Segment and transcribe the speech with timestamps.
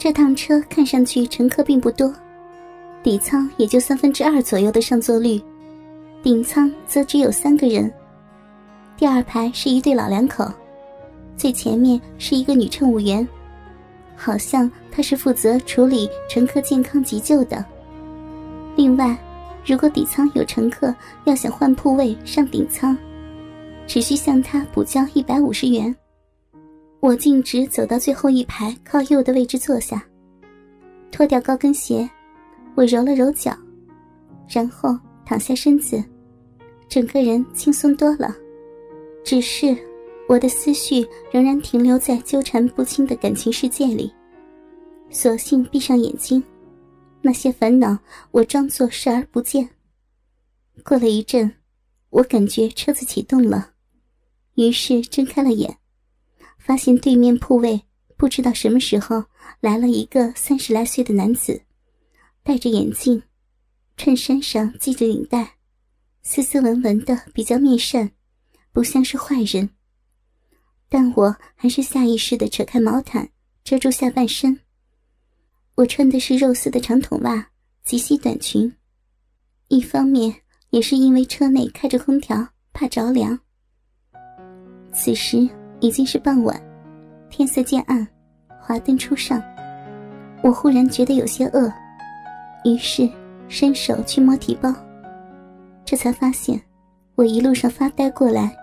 [0.00, 2.10] 这趟车看上去乘客并不多，
[3.02, 5.38] 底舱也就三分之二左右的上座率，
[6.22, 7.92] 顶舱则只有三个人。
[8.96, 10.50] 第二排是一对老两口，
[11.36, 13.28] 最前面是一个女乘务员，
[14.16, 17.62] 好像她是负责处理乘客健康急救的。
[18.76, 19.14] 另外，
[19.66, 20.94] 如果底舱有乘客
[21.24, 22.96] 要想换铺位上顶舱，
[23.86, 25.94] 只需向他补交一百五十元。
[27.00, 30.06] 我径直走到最后一排靠右的位置坐下，
[31.10, 32.08] 脱掉高跟鞋，
[32.74, 33.56] 我揉了揉脚，
[34.46, 36.02] 然后躺下身子，
[36.88, 38.36] 整个人轻松多了。
[39.24, 39.74] 只是
[40.28, 44.12] 我的思绪仍然停留在纠缠不清的感情世界里，
[45.08, 46.42] 索性闭上眼睛，
[47.22, 47.98] 那些烦恼
[48.30, 49.66] 我装作视而不见。
[50.84, 51.50] 过了一阵，
[52.10, 53.70] 我感觉车子启动了，
[54.56, 55.79] 于是睁开了眼。
[56.70, 57.82] 发现对面铺位
[58.16, 59.24] 不知道什么时候
[59.58, 61.60] 来了一个三十来岁的男子，
[62.44, 63.20] 戴着眼镜，
[63.96, 65.56] 衬衫上系着领带，
[66.22, 68.12] 斯斯文文的，比较面善，
[68.72, 69.68] 不像是坏人。
[70.88, 73.28] 但我还是下意识的扯开毛毯
[73.64, 74.60] 遮住下半身。
[75.74, 77.50] 我穿的是肉丝的长筒袜、
[77.82, 78.72] 及膝短裙，
[79.66, 80.32] 一方面
[80.68, 83.36] 也是因为车内开着空调，怕着凉。
[84.92, 85.50] 此时。
[85.82, 86.62] 已经是傍晚，
[87.30, 88.06] 天色渐暗，
[88.60, 89.40] 华灯初上。
[90.42, 91.72] 我忽然觉得有些饿，
[92.64, 93.08] 于是
[93.48, 94.74] 伸手去摸提包，
[95.84, 96.60] 这才发现
[97.14, 98.54] 我一路上发呆过来，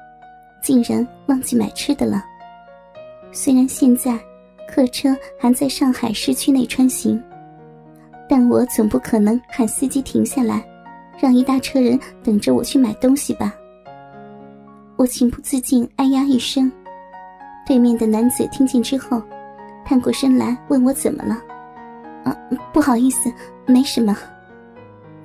[0.61, 2.23] 竟然忘记买吃的了。
[3.31, 4.19] 虽然现在
[4.67, 7.21] 客车还在上海市区内穿行，
[8.27, 10.67] 但我总不可能喊司机停下来，
[11.17, 13.55] 让一大车人等着我去买东西吧。
[14.97, 16.71] 我情不自禁哎呀一声。
[17.67, 19.21] 对面的男子听见之后，
[19.85, 21.35] 探过身来问我怎么了。
[22.23, 22.33] 啊，
[22.73, 23.29] 不好意思，
[23.65, 24.17] 没什么。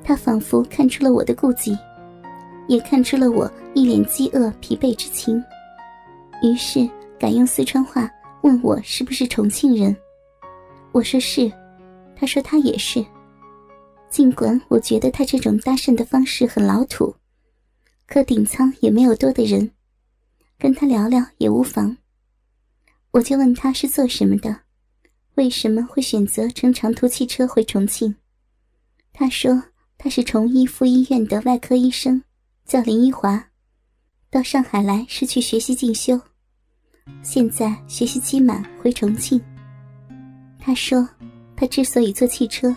[0.03, 1.79] 他仿佛看出了我的顾忌，
[2.67, 5.41] 也看出了我一脸饥饿疲惫之情，
[6.43, 9.97] 于是改用四川话问我是不是重庆人。
[10.91, 11.51] 我说是，
[12.17, 13.05] 他说他也是。
[14.11, 17.15] 尽管我觉得他这种搭讪的方式很老土，
[18.09, 19.71] 可顶舱也没有多的人，
[20.59, 21.97] 跟他聊聊也无妨。
[23.13, 24.61] 我就问他是做什么的，
[25.35, 28.15] 为什么会选择乘长途汽车回重庆？
[29.13, 29.63] 他说
[29.99, 32.23] 他是崇医附医院的外科医生，
[32.65, 33.49] 叫林一华，
[34.31, 36.19] 到上海来是去学习进修，
[37.23, 39.39] 现在学习期满回重庆。
[40.59, 41.07] 他说
[41.55, 42.75] 他之所以坐汽车，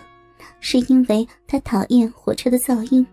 [0.60, 3.08] 是因为他讨厌火车的噪音，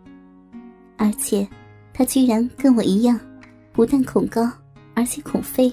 [0.97, 1.49] 而且
[1.95, 3.21] 他居然跟我一样，
[3.73, 4.51] 不但恐高，
[4.95, 5.73] 而且恐飞。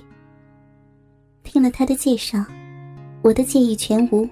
[1.44, 2.44] 听了他的介绍，
[3.22, 4.28] 我的介意全无，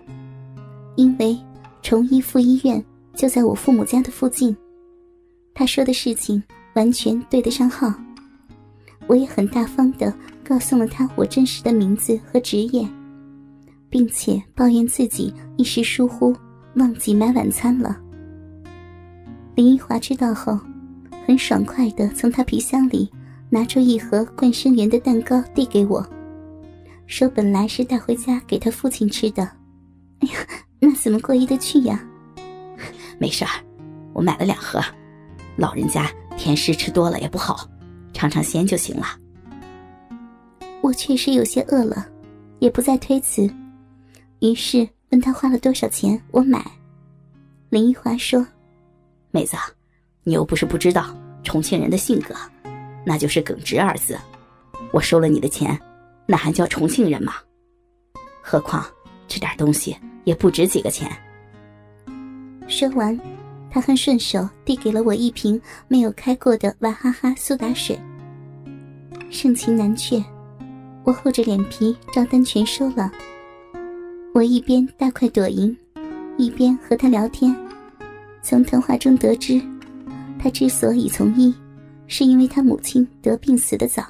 [0.95, 1.37] 因为
[1.81, 2.83] 崇医附医院
[3.15, 4.55] 就在我父母家的附近。
[5.53, 6.41] 他说的事情
[6.75, 7.91] 完全对得上号，
[9.07, 10.13] 我也很大方的
[10.43, 12.87] 告诉了他我真实的名字和职业，
[13.89, 16.35] 并且抱怨自己一时疏忽
[16.75, 17.97] 忘记买晚餐了。
[19.55, 20.59] 林一华知道后，
[21.25, 23.09] 很爽快的从他皮箱里
[23.49, 26.07] 拿出一盒冠生园的蛋糕递给我。
[27.07, 29.43] 说本来是带回家给他父亲吃的，
[30.19, 30.35] 哎呀，
[30.79, 32.05] 那怎么过意得去呀？
[33.17, 33.51] 没事儿，
[34.13, 34.79] 我买了两盒，
[35.55, 37.67] 老人家甜食吃多了也不好，
[38.13, 39.05] 尝尝鲜就行了。
[40.81, 42.05] 我确实有些饿了，
[42.59, 43.49] 也不再推辞，
[44.39, 46.63] 于是问他花了多少钱，我买。
[47.69, 48.45] 林一华说
[49.31, 49.57] ：“妹子，
[50.23, 52.35] 你又不是不知道重庆人的性格，
[53.05, 54.17] 那就是耿直二字。
[54.91, 55.77] 我收了你的钱。”
[56.27, 57.33] 那还叫重庆人吗？
[58.41, 58.85] 何况
[59.27, 61.09] 这点东西也不值几个钱。
[62.67, 63.17] 说完，
[63.71, 67.97] 他很顺手递给了我一瓶没有开过的娃哈哈苏打水。
[69.29, 70.23] 盛情难却，
[71.03, 73.11] 我厚着脸皮照单全收了。
[74.33, 75.75] 我一边大快朵颐，
[76.37, 77.55] 一边和他聊天。
[78.41, 79.61] 从谈话中得知，
[80.39, 81.53] 他之所以从医，
[82.07, 84.03] 是因为他母亲得病死的早。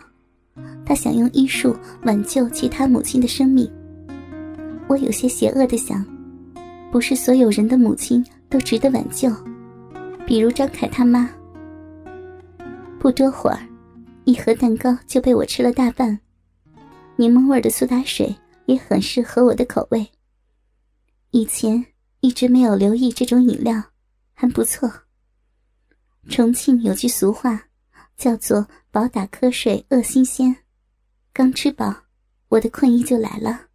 [0.88, 3.70] 他想用医术挽救其他母亲的生命。
[4.88, 6.06] 我有些邪恶的想，
[6.90, 9.30] 不是所有人的母亲都值得挽救，
[10.26, 11.30] 比如张凯他妈。
[12.98, 13.60] 不多会儿，
[14.24, 16.18] 一盒蛋糕就被我吃了大半，
[17.18, 18.34] 柠檬味的苏打水
[18.66, 20.08] 也很适合我的口味。
[21.32, 21.86] 以前
[22.22, 23.84] 一直没有留意这种饮料，
[24.34, 24.90] 还不错。
[26.30, 27.62] 重庆有句俗话，
[28.16, 30.56] 叫做“饱打瞌睡饿新鲜”。
[31.38, 31.96] 刚吃饱，
[32.48, 33.68] 我的困意就来了。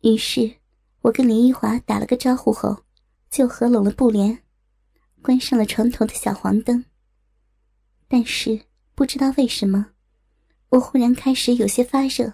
[0.00, 0.56] 于是，
[1.02, 2.82] 我跟林一华打了个招呼后，
[3.30, 4.42] 就合拢了布帘，
[5.22, 6.84] 关上了床头的小黄灯。
[8.08, 8.62] 但是
[8.96, 9.86] 不知道为什么，
[10.70, 12.32] 我忽然开始有些发热，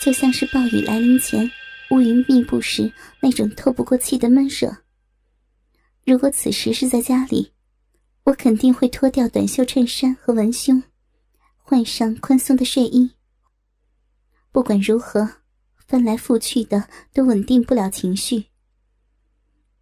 [0.00, 1.50] 就像是暴雨来临前
[1.90, 4.84] 乌云密布时那种透不过气的闷热。
[6.06, 7.52] 如果此时是在家里，
[8.22, 10.80] 我肯定会脱掉短袖衬衫和文胸，
[11.56, 13.10] 换上宽松的睡衣。
[14.52, 15.42] 不管如何。
[15.88, 18.46] 翻来覆去的都稳定不了情绪，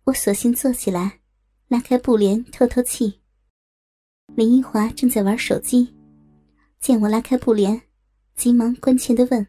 [0.03, 1.21] 我索性坐起来，
[1.69, 3.21] 拉开布帘透透气。
[4.35, 5.95] 林一华正在玩手机，
[6.81, 7.83] 见我拉开布帘，
[8.35, 9.47] 急忙关切的问：“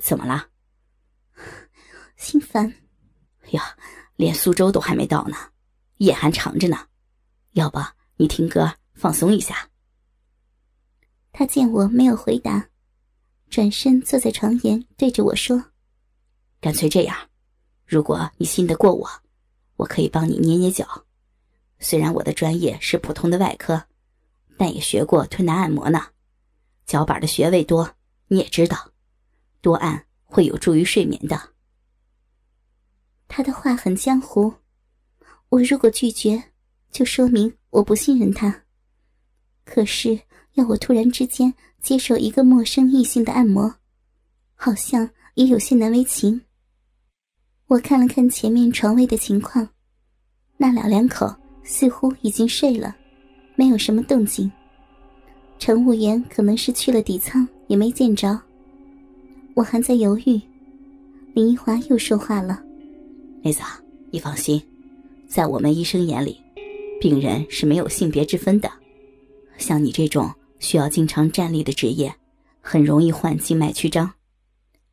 [0.00, 0.50] 怎么了？”
[2.16, 2.72] 心烦。
[3.50, 3.76] 呀，
[4.14, 5.36] 连苏州都还没到呢，
[5.96, 6.86] 夜还长着呢。
[7.52, 7.80] 要不
[8.16, 9.70] 你听歌放松一下？
[11.32, 12.68] 他见我没有回答。
[13.50, 15.64] 转身坐在床沿，对着我说
[16.60, 17.16] ：“干脆这样，
[17.86, 19.08] 如果你信得过我，
[19.76, 21.04] 我可以帮你捏捏脚。
[21.78, 23.84] 虽然我的专业是普通的外科，
[24.56, 26.06] 但也学过推拿按摩呢。
[26.86, 27.94] 脚板的穴位多，
[28.28, 28.92] 你也知道，
[29.60, 31.50] 多按会有助于睡眠的。”
[33.28, 34.54] 他的话很江湖，
[35.48, 36.42] 我如果拒绝，
[36.90, 38.64] 就说明我不信任他。
[39.64, 40.20] 可是
[40.54, 41.54] 要我突然之间……
[41.84, 43.74] 接受一个陌生异性的按摩，
[44.54, 46.40] 好像也有些难为情。
[47.66, 49.68] 我看了看前面床位的情况，
[50.56, 51.30] 那老两口
[51.62, 52.96] 似乎已经睡了，
[53.54, 54.50] 没有什么动静。
[55.58, 58.40] 乘务员可能是去了底舱，也没见着。
[59.52, 60.40] 我还在犹豫，
[61.34, 62.62] 林一华又说话了
[63.44, 63.60] ：“妹子，
[64.10, 64.58] 你放心，
[65.28, 66.40] 在我们医生眼里，
[66.98, 68.72] 病人是没有性别之分的，
[69.58, 70.26] 像你这种。”
[70.64, 72.14] 需要经常站立的职业，
[72.62, 74.10] 很容易患静脉曲张。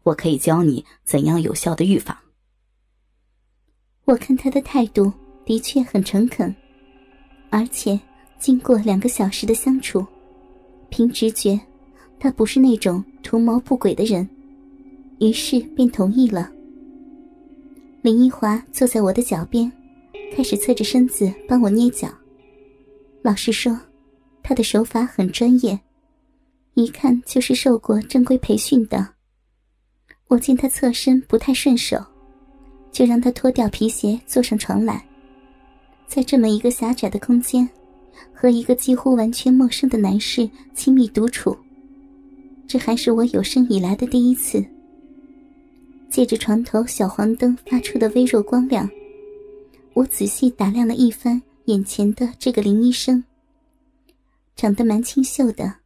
[0.04, 2.18] 我可以教你怎样有效的预防。
[4.04, 5.14] 我看他的态度
[5.46, 6.54] 的确很诚恳，
[7.50, 7.98] 而且
[8.38, 10.06] 经过两个小时的相处，
[10.90, 11.58] 凭直觉，
[12.20, 14.28] 他不是那种图谋不轨的人，
[15.22, 16.52] 于是便同意了。
[18.02, 19.72] 林一华坐在我的脚边，
[20.36, 22.10] 开始侧着身子帮我捏脚。
[23.22, 23.80] 老实说。
[24.44, 25.80] 他的手法很专业，
[26.74, 29.08] 一看就是受过正规培训的。
[30.28, 32.04] 我见他侧身不太顺手，
[32.92, 35.06] 就让他脱掉皮鞋坐上床来。
[36.08, 37.68] 在这么一个狭窄的空间，
[38.34, 41.58] 和一个几乎完全陌生的男士亲密独处，
[42.68, 44.64] 这还是我有生以来的第一次。
[46.10, 48.90] 借着床头小黄灯发出的微弱光亮，
[49.94, 53.24] 我仔细打量了一番眼前的这个林医生。
[54.56, 55.78] 长得蛮清秀的，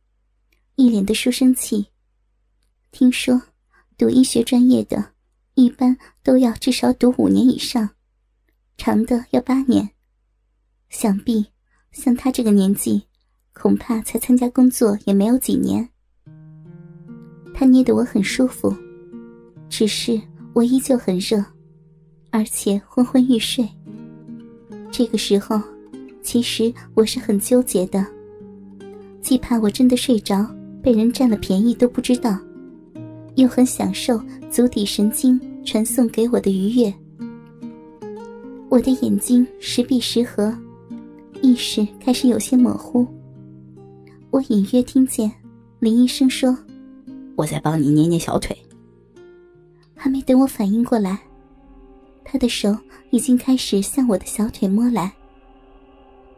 [0.75, 1.87] 一脸的书生气。
[2.91, 3.41] 听说
[3.97, 5.13] 读医学专业的，
[5.53, 7.89] 一般都要至少读五年以上，
[8.77, 9.89] 长的要八年。
[10.89, 11.45] 想必
[11.91, 13.03] 像他这个年纪，
[13.53, 15.89] 恐怕才参加工作也没有几年。
[17.53, 18.75] 他捏得我很舒服，
[19.69, 20.21] 只是
[20.53, 21.43] 我依旧很热，
[22.31, 23.67] 而且昏昏欲睡。
[24.91, 25.61] 这个时候，
[26.21, 28.14] 其实我是很纠结的。
[29.25, 30.45] 既怕我真的睡着，
[30.83, 32.37] 被人占了便宜都不知道，
[33.37, 36.93] 又很享受足底神经传送给我的愉悦。
[38.69, 40.55] 我的眼睛时闭时合，
[41.41, 43.03] 意识开始有些模糊。
[44.29, 45.31] 我隐约听见
[45.79, 46.55] 林医生说
[47.35, 48.55] ：“我在帮你捏捏小腿。”
[49.97, 51.19] 还没等我反应过来，
[52.23, 52.77] 他的手
[53.09, 55.11] 已经开始向我的小腿摸来。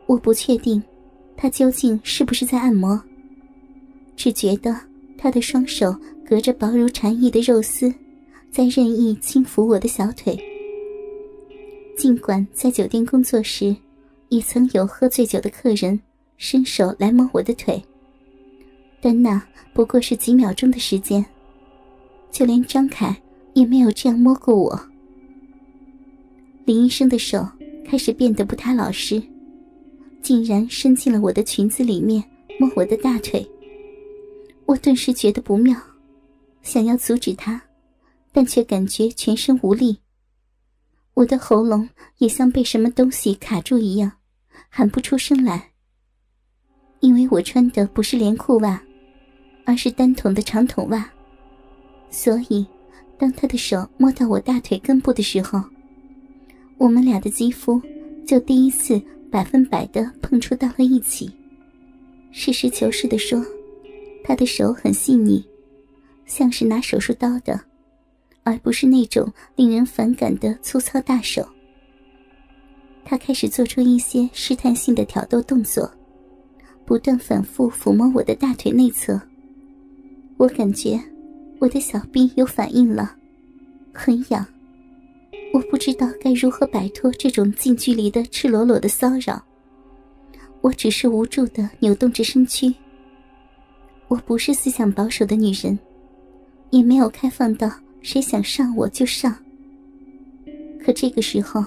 [0.06, 0.82] 我不确定。
[1.38, 3.00] 他究竟是不是在按摩？
[4.15, 4.75] 只觉得
[5.17, 5.96] 他的双手
[6.27, 7.94] 隔着薄如蝉翼的肉丝，
[8.50, 10.36] 在任意轻抚我的小腿。
[11.96, 13.75] 尽管在酒店工作时，
[14.29, 16.00] 也曾有喝醉酒的客人
[16.38, 17.82] 伸手来摸我的腿，
[19.00, 19.41] 但那
[19.74, 21.24] 不过是几秒钟的时间。
[22.32, 23.15] 就连张凯
[23.53, 24.79] 也没有这样摸过我。
[26.65, 27.48] 林医生的手
[27.86, 29.22] 开始变得不太老实。
[30.21, 32.24] 竟然伸进了我的裙子里面
[32.59, 33.47] 摸我的大腿，
[34.65, 35.79] 我顿时觉得不妙，
[36.62, 37.62] 想要阻止他，
[38.33, 39.97] 但却感觉全身无力。
[41.13, 44.12] 我的喉咙也像被什么东西卡住一样，
[44.69, 45.71] 喊不出声来。
[47.00, 48.81] 因为我穿的不是连裤袜，
[49.65, 51.09] 而是单筒的长筒袜，
[52.09, 52.65] 所以
[53.17, 55.63] 当他的手摸到我大腿根部的时候，
[56.77, 57.81] 我们俩的肌肤
[58.25, 59.01] 就第一次。
[59.31, 61.31] 百分百的碰触到了一起。
[62.31, 63.43] 实事求是的说，
[64.24, 65.43] 他的手很细腻，
[66.25, 67.60] 像是拿手术刀的，
[68.43, 71.48] 而不是那种令人反感的粗糙大手。
[73.03, 75.89] 他开始做出一些试探性的挑逗动作，
[76.86, 79.19] 不断反复抚摸我的大腿内侧。
[80.36, 81.00] 我感觉
[81.60, 83.15] 我的小臂有反应了，
[83.93, 84.46] 很痒。
[85.54, 89.44] 我不知道该如何摆脱这种近距离的赤裸裸的骚扰。
[90.62, 92.74] 我只是无助的扭动着身躯。
[94.08, 95.77] 我不是思想保守的女人，
[96.70, 99.36] 也没有开放到谁想上我就上。
[100.84, 101.63] 可这个时候，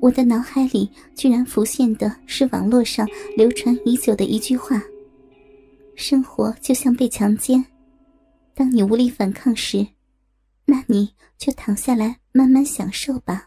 [0.00, 3.06] 我的脑海里居然浮现的是网络上
[3.36, 4.82] 流传已久的一句话
[5.94, 7.64] ：“生活就像被强奸，
[8.54, 9.86] 当你无力反抗时，
[10.64, 13.46] 那你就躺下来慢慢享受吧。”